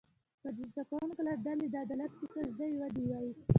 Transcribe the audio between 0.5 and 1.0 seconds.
د زده